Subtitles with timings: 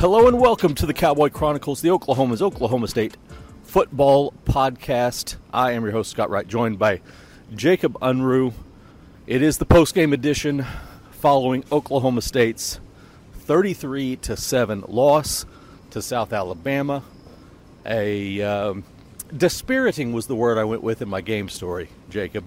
[0.00, 3.16] Hello and welcome to the Cowboy Chronicles, the Oklahoman's Oklahoma State
[3.64, 5.34] football podcast.
[5.52, 7.00] I am your host, Scott Wright, joined by
[7.56, 8.52] Jacob Unruh.
[9.26, 10.64] It is the post-game edition
[11.10, 12.78] following Oklahoma State's
[13.40, 15.44] 33 to 7 loss
[15.90, 17.02] to South Alabama.
[17.84, 18.84] A um,
[19.36, 22.44] dispiriting was the word I went with in my game story, Jacob.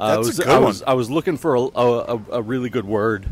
[0.00, 0.64] Uh, I That's was, a good I one.
[0.68, 3.28] was, I was looking for a, a, a really good word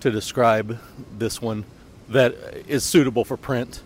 [0.00, 0.78] to describe
[1.18, 1.66] this one
[2.10, 2.34] that
[2.68, 3.82] is suitable for print,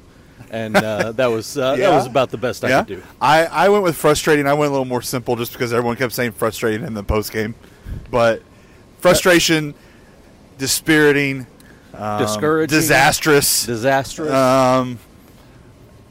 [0.51, 3.02] and uh, that was uh, that was about the best I yeah, could do.
[3.20, 4.47] I, I went with frustrating.
[4.47, 7.33] I went a little more simple just because everyone kept saying frustrating in the post
[7.33, 7.55] game,
[8.11, 8.42] but
[8.98, 9.75] frustration,
[10.59, 11.47] dispiriting,
[11.95, 12.78] um, Discouraging.
[12.78, 13.66] disastrous.
[13.66, 14.30] Disastrous.
[14.33, 14.98] um,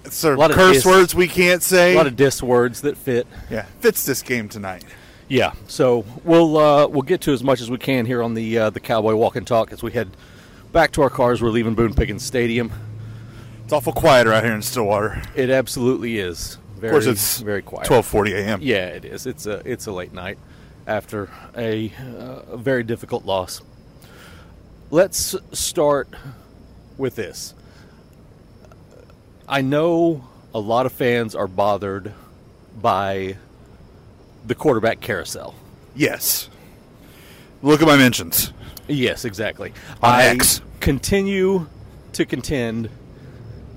[0.10, 1.94] sort Lot of of curse dis- words we can't say.
[1.94, 3.28] a lot of dis words that fit.
[3.50, 4.84] yeah, fits this game tonight.
[5.28, 8.58] Yeah, so we'll uh, we'll get to as much as we can here on the
[8.58, 10.10] uh, the Cowboy Walk and Talk as we head
[10.72, 11.42] back to our cars.
[11.42, 12.72] We're leaving Boone Pickens Stadium.
[13.64, 15.22] It's awful quiet out here in Stillwater.
[15.36, 16.58] It absolutely is.
[16.78, 17.86] Very, Of course, it's very quiet.
[17.86, 18.60] Twelve forty a.m.
[18.62, 19.26] Yeah, it is.
[19.26, 20.40] It's a it's a late night
[20.88, 23.62] after a, uh, a very difficult loss.
[24.90, 26.08] Let's start
[26.98, 27.54] with this.
[29.48, 32.14] I know a lot of fans are bothered
[32.82, 33.36] by
[34.48, 35.54] the quarterback carousel.
[35.96, 36.50] Yes.
[37.62, 38.52] Look at my mentions.
[38.90, 39.74] Yes, exactly.
[40.04, 40.62] On I X.
[40.82, 41.68] continue
[42.14, 42.90] to contend,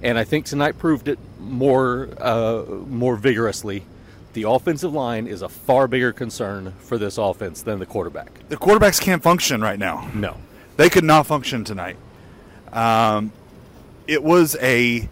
[0.03, 3.85] and I think tonight proved it more uh, more vigorously.
[4.33, 8.49] The offensive line is a far bigger concern for this offense than the quarterback.
[8.49, 10.11] The quarterbacks can't function right now.
[10.15, 10.39] No,
[10.79, 11.97] They could not function tonight.
[12.73, 13.31] Um,
[14.07, 15.09] it was a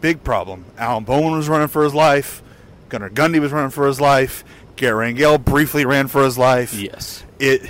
[0.00, 0.64] big problem.
[0.78, 2.42] Alan Bowman was running for his life.
[2.88, 4.44] Gunnar Gundy was running for his life.
[4.76, 6.72] Garrett Rangel briefly ran for his life.
[6.74, 7.62] yes, It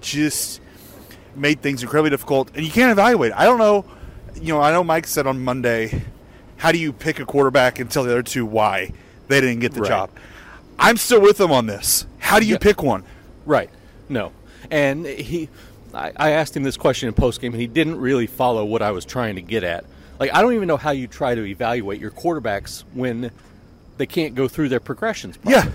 [0.00, 0.60] just
[1.36, 3.32] made things incredibly difficult, and you can't evaluate.
[3.32, 3.36] it.
[3.38, 3.84] I don't know.
[4.40, 6.02] You know, I know Mike said on Monday,
[6.56, 8.92] how do you pick a quarterback and tell the other two why
[9.28, 9.88] they didn't get the Right.
[9.88, 10.10] job?
[10.78, 12.06] I'm still with him on this.
[12.18, 12.58] How do you Yeah.
[12.58, 13.04] pick one?
[13.46, 13.70] right,
[14.08, 14.32] no,
[14.70, 15.48] and he.
[15.94, 18.90] I, I asked him this question in postgame, and he didn't really follow what I
[18.90, 19.84] was trying to get at.
[20.20, 23.30] Like, I don't even know how you try to evaluate your quarterbacks when
[23.96, 25.68] they can't go through their progressions Yeah.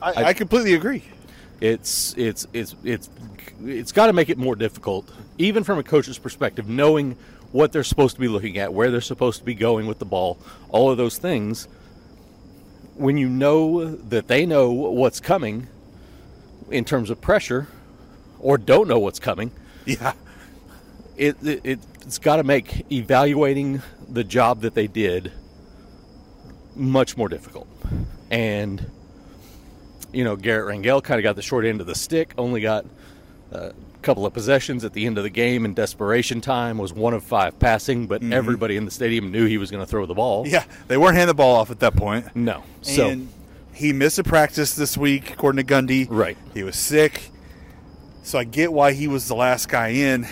[0.00, 1.02] I, I- I completely agree.
[1.64, 3.08] It's it's it's it's
[3.64, 7.16] it's got to make it more difficult even from a coach's perspective knowing
[7.52, 10.04] what they're supposed to be looking at where they're supposed to be going with the
[10.04, 10.38] ball
[10.68, 11.66] all of those things
[12.96, 15.66] when you know that they know what's coming
[16.70, 17.66] in terms of pressure
[18.40, 19.50] or don't know what's coming
[19.86, 20.12] Yeah.
[21.16, 25.32] it, it it's got to make evaluating the job that they did
[26.76, 27.68] much more difficult.
[28.30, 28.90] And
[30.14, 32.34] you know, Garrett Rangel kind of got the short end of the stick.
[32.38, 32.86] Only got
[33.52, 36.78] a couple of possessions at the end of the game in desperation time.
[36.78, 38.32] Was one of five passing, but mm-hmm.
[38.32, 40.46] everybody in the stadium knew he was going to throw the ball.
[40.46, 42.34] Yeah, they weren't handing the ball off at that point.
[42.34, 42.62] No.
[42.82, 43.28] So and
[43.72, 46.06] he missed a practice this week, according to Gundy.
[46.08, 46.38] Right.
[46.54, 47.30] He was sick.
[48.22, 50.26] So I get why he was the last guy in.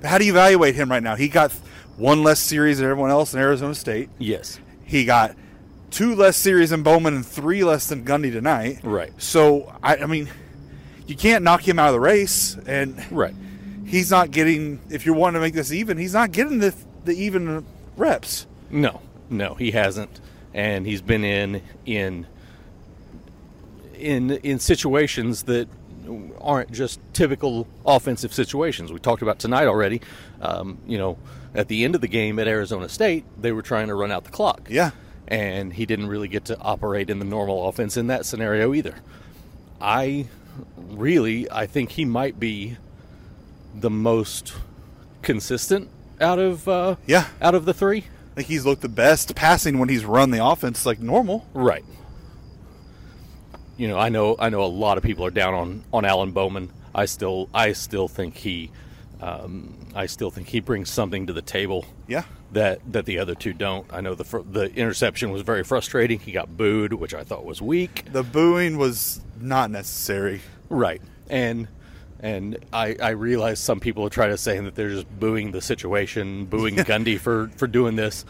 [0.00, 1.16] But how do you evaluate him right now?
[1.16, 1.52] He got
[1.96, 4.08] one less series than everyone else in Arizona State.
[4.18, 5.34] yes, He got
[5.90, 8.80] two less series than Bowman and three less than Gundy tonight.
[8.82, 9.12] Right.
[9.20, 10.28] So I, I mean,
[11.06, 13.34] you can't knock him out of the race, and right.
[13.86, 14.80] he's not getting.
[14.90, 17.64] If you're wanting to make this even, he's not getting the the even
[17.96, 18.46] reps.
[18.70, 19.00] No,
[19.30, 20.20] no, he hasn't,
[20.52, 22.26] and he's been in in
[23.94, 25.68] in in situations that
[26.40, 28.92] aren't just typical offensive situations.
[28.92, 30.00] We talked about tonight already.
[30.40, 31.18] Um, you know,
[31.54, 34.24] at the end of the game at Arizona State, they were trying to run out
[34.24, 34.68] the clock.
[34.70, 34.90] Yeah.
[35.28, 38.96] And he didn't really get to operate in the normal offense in that scenario either.
[39.80, 40.26] I
[40.76, 42.76] really, I think he might be
[43.74, 44.54] the most
[45.22, 45.88] consistent
[46.20, 47.28] out of uh, Yeah.
[47.40, 47.98] out of the three.
[48.32, 51.46] I think he's looked the best passing when he's run the offense like normal.
[51.54, 51.84] Right.
[53.76, 56.32] You know, I know I know a lot of people are down on on Alan
[56.32, 56.70] Bowman.
[56.94, 58.70] I still I still think he
[59.20, 62.22] um, I still think he brings something to the table Yeah.
[62.52, 63.86] that that the other two don't.
[63.92, 66.18] I know the fr- the interception was very frustrating.
[66.20, 68.04] He got booed, which I thought was weak.
[68.12, 70.40] The booing was not necessary.
[70.68, 71.02] Right.
[71.28, 71.68] And
[72.20, 75.60] and I, I realize some people are trying to say that they're just booing the
[75.60, 78.24] situation, booing Gundy for, for doing this.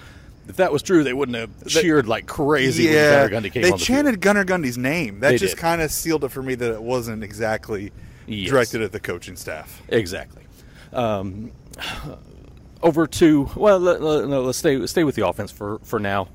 [0.46, 3.62] If that was true, they wouldn't have cheered like crazy yeah, when Gunnar Gundy came
[3.62, 4.20] they on the chanted field.
[4.20, 5.20] Gunnar Gundy's name.
[5.20, 7.92] That They just kind of sealed it for me that it wasn't exactly
[8.26, 8.50] Yes.
[8.50, 9.80] directed at the coaching staff.
[9.88, 10.42] Exactly.
[10.92, 11.52] Um,
[12.82, 16.28] over to well, let, let- no, let's stay stay with the offense for for now.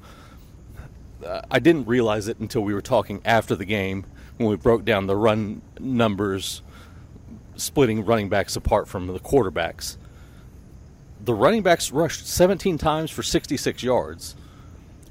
[1.25, 4.05] Uh, I didn't realize it until we were talking after the game
[4.37, 6.61] when we broke down the run numbers,
[7.55, 9.95] splitting running backs apart from the quarterbacks.
[11.23, 14.35] the running backs rushed 17 times for 66 yards,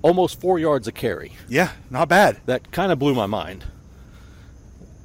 [0.02, 1.32] almost four yards a carry.
[1.48, 2.40] Yeah, not bad.
[2.44, 3.64] That kind of blew my mind.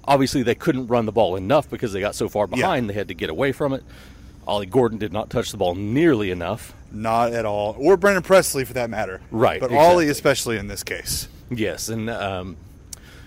[0.04, 2.90] Obviously, they couldn't run the ball enough because they got so far behind.
[2.90, 3.83] They had to get away from it.
[4.47, 6.73] Ollie Gordon did not touch the ball nearly enough.
[6.91, 7.75] Not at all.
[7.77, 9.19] Or Brennan Presley for that matter.
[9.29, 9.88] Right, But exactly.
[9.88, 11.27] Ollie, especially in this case.
[11.49, 12.55] Yes, and um,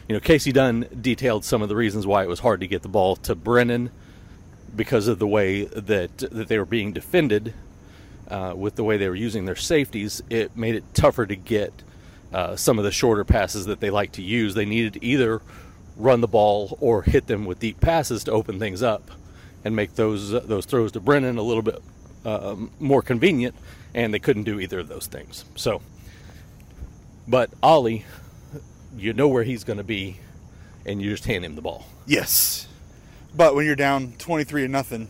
[0.08, 2.82] you know Kasey Dunn detailed some of the reasons why it was hard to get
[2.82, 3.90] the ball to Brennan
[4.74, 7.54] because of the way that that they were being defended
[8.28, 10.22] uh, with the way they were using their safeties.
[10.30, 11.72] It made it tougher to get
[12.32, 14.54] uh, some of the shorter passes that they like to use.
[14.54, 15.42] They needed to either
[15.96, 19.10] run the ball or hit them with deep passes to open things up
[19.64, 21.82] and make those uh, those throws to Brennan a little bit
[22.24, 23.54] um, more convenient.
[23.92, 25.44] And they couldn't do either of those things.
[25.56, 25.82] So.
[27.26, 28.04] But Ollie,
[28.96, 30.16] you know where he's going to be,
[30.84, 31.86] and you just hand him the ball.
[32.06, 32.66] Yes.
[33.36, 35.08] But when you're down 23 to nothing,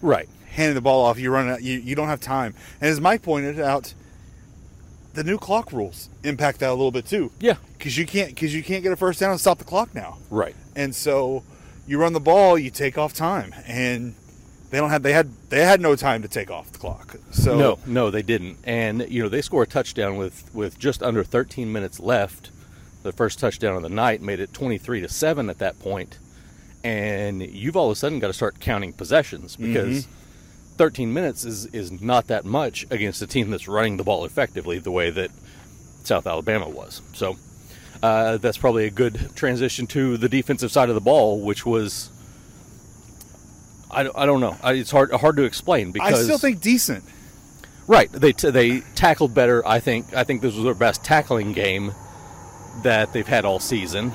[0.00, 0.28] Right.
[0.50, 2.54] handing the ball off, you run out, you, you don't have time.
[2.80, 3.94] And as Mike pointed out,
[5.14, 7.32] the new clock rules impact that a little bit too.
[7.40, 7.56] Yeah.
[7.76, 10.18] Because you can't because you can't get a first down and stop the clock now.
[10.30, 10.54] Right.
[10.76, 11.42] And so
[11.86, 14.14] you run the ball, you take off time, and
[14.72, 17.16] they don't have they had they had no time to take off the clock.
[17.30, 18.56] So No, no, they didn't.
[18.64, 22.50] And you know they score a touchdown with with just under 13 minutes left.
[23.02, 26.18] The first touchdown of the night made it 23 to seven at that point,
[26.82, 30.76] and you've all of a sudden got to start counting possessions because mm-hmm.
[30.76, 34.78] 13 minutes is is not that much against a team that's running the ball effectively
[34.78, 35.30] the way that
[36.04, 37.02] South Alabama was.
[37.12, 37.36] So.
[38.02, 42.10] Uh, that's probably a good transition to the defensive side of the ball, which was
[43.90, 44.56] I, don't- I don't know.
[44.62, 47.04] I, it's hard hard to explain I still think decent.
[47.86, 48.10] Right.
[48.10, 49.66] They t- they tackled better.
[49.66, 51.92] I think I think this was their best tackling game
[52.82, 54.12] that they've had all season.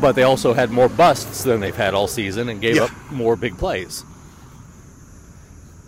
[0.00, 2.84] But they also had more busts than they've had all season and gave Yeah.
[2.84, 4.04] up more big plays.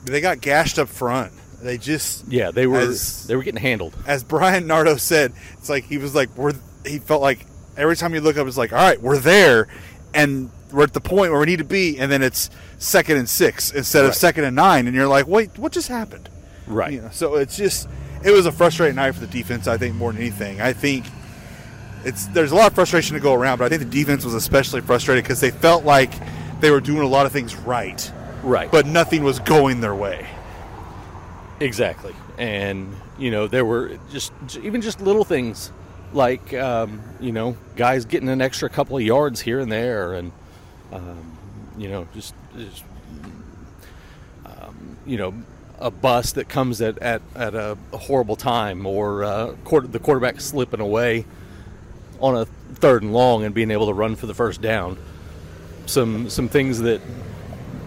[0.04, 1.32] They got gashed up front.
[1.62, 3.96] They just Yeah, they were As- they were getting handled.
[4.06, 6.52] as Bryan Nardo said, it's like he was like we're
[6.86, 7.46] he felt like
[7.76, 9.68] every time you look up it's like all right we're there
[10.14, 13.28] and we're at the point where we need to be and then it's second and
[13.28, 16.28] six instead of second and nine and you're like wait what just happened?
[16.66, 16.92] Right.
[16.92, 17.88] you know so it's just
[18.24, 20.60] it was a frustrating night for the defense I think more than anything.
[20.60, 21.06] I think
[22.04, 24.34] it's there's a lot of frustration to go around but I think the defense was
[24.34, 26.12] especially frustrated because they felt like
[26.60, 28.70] they were doing a lot of things right Right.
[28.70, 30.26] but nothing was going their way.
[31.60, 34.32] Exactly, and you know there were just
[34.62, 35.72] even just little things
[36.12, 40.32] like um, you know guys getting an extra couple of yards here and there, and
[40.92, 41.36] um,
[41.76, 42.84] you know just, just
[44.46, 45.34] um, you know
[45.80, 50.40] a bust that comes at, at, at a horrible time, or uh, quarter, the quarterback
[50.40, 51.24] slipping away
[52.20, 52.44] on a
[52.74, 54.98] third and long and being able to run for the first down.
[55.86, 57.00] Some some things that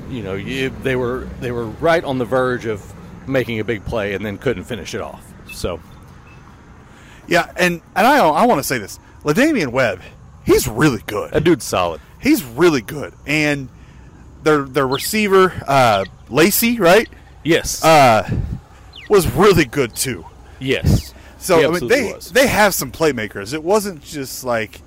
[0.10, 2.94] you know you, they were they were right on the verge of
[3.28, 5.32] making a big play and then couldn't finish it off.
[5.52, 5.80] So
[7.32, 10.02] yeah and and I I want to say this La'Damian Webb
[10.46, 12.00] he's really good that dude's solid.
[12.20, 13.68] He's really good, and
[14.44, 17.10] their their receiver uh, Lacy, right,
[17.44, 17.84] Yes.
[17.84, 18.30] uh,
[19.10, 20.26] was really good too.
[20.60, 21.16] yes.
[21.40, 22.32] So I mean, they was.
[22.32, 23.56] they have some playmakers.
[23.56, 24.82] It wasn't just like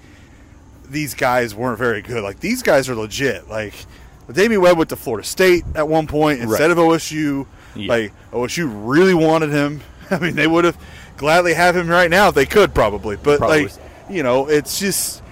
[0.88, 2.22] these guys weren't very good.
[2.22, 3.48] Like these guys are legit.
[3.48, 3.74] Like
[4.32, 6.70] Damian Webb went to Florida State at one point instead Right.
[6.70, 7.46] of OSU.
[7.74, 7.88] Yeah.
[7.88, 9.80] Like OSU really wanted him.
[10.12, 10.78] I mean, they would have
[11.24, 13.16] gladly have him right now if they could, probably.
[13.16, 13.64] But Probably.
[13.64, 13.72] like,
[14.10, 15.22] you know, it's just.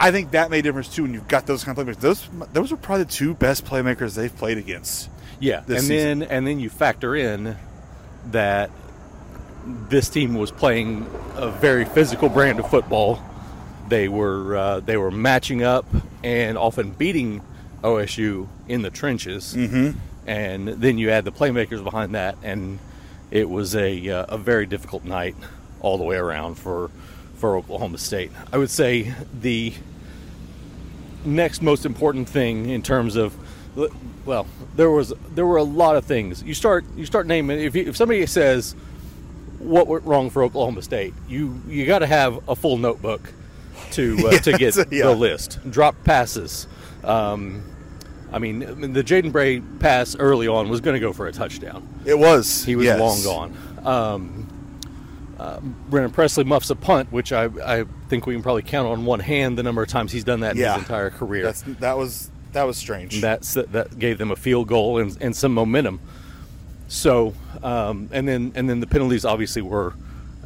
[0.00, 1.02] I think that made a difference too.
[1.02, 4.14] When you've got those kind of playmakers, those those are probably the two best playmakers
[4.14, 5.10] they've played against.
[5.38, 6.20] Yeah, and season.
[6.20, 7.56] then and then you factor in
[8.30, 8.70] that
[9.88, 13.22] this team was playing a very physical brand of football.
[13.88, 15.84] They were uh, they were matching up
[16.24, 17.42] and often beating
[17.82, 19.54] OSU in the trenches.
[19.54, 19.98] Mm-hmm.
[20.26, 22.78] And then you add the playmakers behind that, and
[23.34, 25.34] it was a uh, a very difficult night
[25.80, 26.90] all the way around for
[27.36, 28.30] for Oklahoma State.
[28.52, 29.74] I would say the
[31.24, 33.34] next most important thing in terms of
[34.24, 37.74] well there was there were a lot of things you start you start naming if,
[37.74, 38.76] you, if somebody says
[39.58, 43.32] what went wrong for Oklahoma State you you got to have a full notebook
[43.92, 45.06] to uh, to get yeah.
[45.06, 46.68] the list drop passes
[47.02, 47.64] um,
[48.34, 48.58] I mean
[48.92, 52.64] the Jaden Bray pass early on was going to go for a touchdown It was
[52.64, 52.98] he was yes.
[53.00, 53.86] long gone.
[53.86, 54.48] Um,
[55.38, 59.04] uh, Brennan Presley muffs a punt, which I, I think we can probably count on
[59.04, 61.42] one hand the number of times he's done that in Yeah, his entire career.
[61.44, 63.20] That's that was that was strange.
[63.20, 66.00] That's that gave them a field goal and, and some momentum.
[66.88, 69.94] So, um, and then and then the penalties obviously were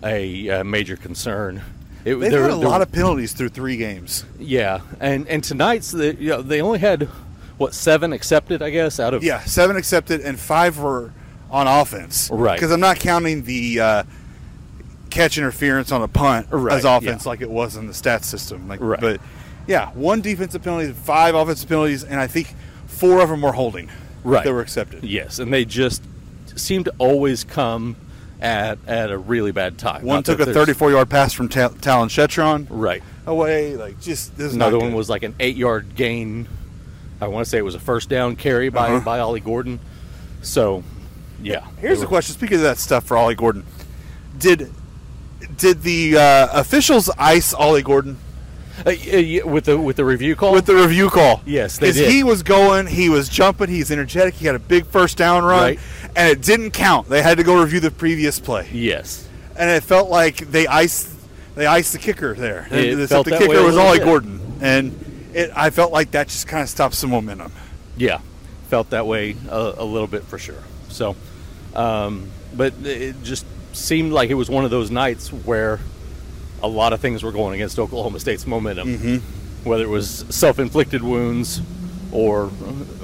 [0.02, 1.62] a, uh major concern.
[2.04, 4.24] It, They've there- had a lot of penalties through three games.
[4.38, 7.08] yeah, and and tonight's the you know, they only had
[7.58, 11.12] what seven accepted, I guess, out of Yeah, seven accepted and five were
[11.50, 12.30] on offense.
[12.32, 12.56] Right.
[12.56, 14.02] Because I'm not counting the uh,
[15.10, 17.28] catch interference on a punt Right, as offense yeah.
[17.30, 18.68] like it was in the stats system.
[18.68, 19.00] Like, Right.
[19.00, 19.20] But
[19.66, 22.54] yeah, one defensive penalty, five offensive penalties, and I think
[22.86, 23.90] four of them were holding.
[24.24, 24.44] Right.
[24.44, 25.04] That were accepted.
[25.04, 26.02] Yes, and they just
[26.56, 27.96] seem to always come
[28.40, 30.02] at at a really bad time.
[30.02, 33.02] One Not took a 34 yard pass from Ta- Talyn Shettron Right.
[33.26, 33.76] away.
[33.76, 36.46] Like, just this is Another not one was like an eight yard gain.
[37.20, 39.00] I want to say it was a first down carry by Uh-huh.
[39.04, 39.80] by Ollie Gordon.
[40.42, 40.82] So,
[41.42, 41.66] yeah.
[41.80, 42.34] Here's the were- question.
[42.34, 43.64] Speaking of that stuff for Ollie Gordon,
[44.38, 44.70] did
[45.56, 48.18] did the uh, officials ice Ollie Gordon
[48.86, 50.52] Uh, y- with the with the review call.
[50.52, 51.40] with the review call?
[51.44, 52.10] Yes, they because did.
[52.12, 54.34] he was going, he was jumping, he's energetic.
[54.34, 55.80] He had a big first down run, Right.
[56.14, 57.08] and it didn't count.
[57.08, 59.26] They had to go review the previous play, yes.
[59.56, 61.08] and it felt like they iced
[61.56, 62.68] they iced the kicker there.
[62.70, 64.04] It felt the kicker was Ollie bit.
[64.04, 64.92] Gordon, and
[65.34, 67.52] it, I felt like that just kind of stopped some momentum.
[67.96, 68.20] Yeah,
[68.68, 70.62] felt that way a, a little bit for sure.
[70.88, 71.16] So,
[71.74, 75.80] um, but it just seemed like it was one of those nights where
[76.62, 79.68] a lot of things were going against Oklahoma State's momentum, mm-hmm.
[79.68, 81.60] whether it was self-inflicted wounds
[82.12, 82.48] or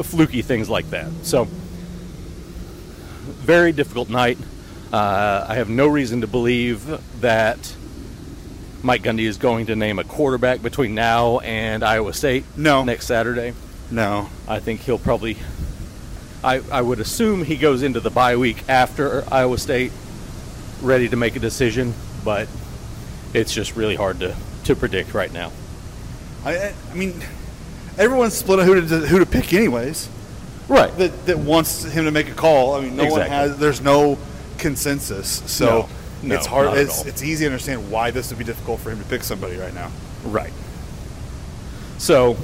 [0.02, 1.10] fluky things like that.
[1.22, 1.44] So,
[3.44, 4.38] very difficult night.
[4.92, 7.74] Uh, I have no reason to believe that
[8.84, 12.84] Mike Gundy is going to name a quarterback between now and Iowa State No.
[12.84, 13.54] next Saturday.
[13.90, 15.38] No, I think he'll probably.
[16.42, 19.90] I, I would assume he goes into the bye week after Iowa State,
[20.82, 22.46] ready to make a decision, but
[23.32, 25.50] it's just really hard to, to predict right now.
[26.44, 27.14] I, I mean,
[27.96, 30.10] everyone's split on who to who to pick, anyways.
[30.68, 30.94] Right.
[30.98, 32.74] that, that wants him to make a call.
[32.74, 33.58] I mean, no one has.
[33.58, 34.18] There's no
[34.58, 35.88] consensus, so No.
[36.28, 36.76] No, it's hard.
[36.78, 39.56] It's, it's easy to understand why this would be difficult for him to pick somebody
[39.56, 39.90] right now.
[40.24, 40.52] Right.
[41.98, 42.36] So,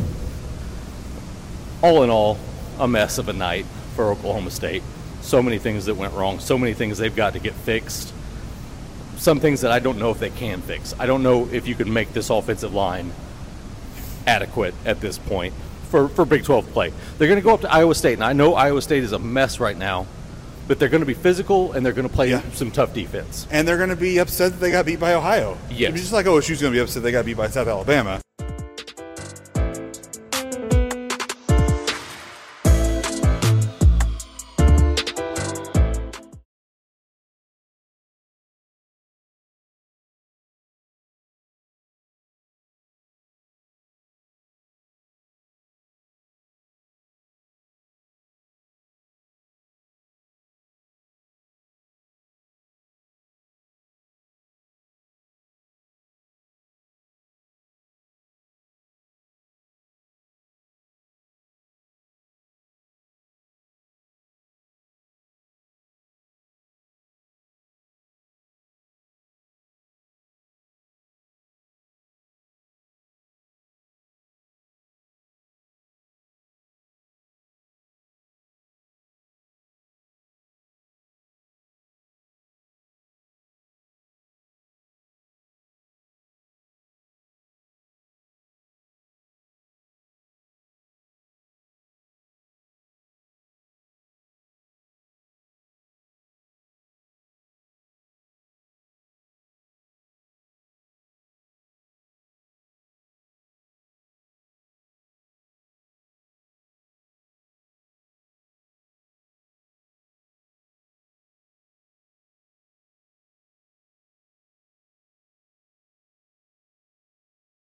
[1.83, 2.39] all in all,
[2.79, 4.83] a mess of a night for Oklahoma State.
[5.23, 8.13] So many things that went wrong, so many things they've got to get fixed.
[9.17, 10.95] Some things that I don't know if they can fix.
[10.99, 13.13] I don't know if you can make this offensive line
[14.27, 15.53] adequate at this point
[15.91, 16.93] for, for Big 12 play.
[17.19, 19.19] They're going to go up to Iowa State, and I know Iowa State is a
[19.19, 20.07] mess right now,
[20.71, 22.43] but they're going to be physical and they're going to play Yeah.
[22.53, 23.45] some tough defense.
[23.50, 25.59] And they're going to be upset that they got beat by Ohio.
[25.69, 25.91] Yes.
[25.95, 28.21] It's just like oh, OSU's going to be upset they got beat by South Alabama.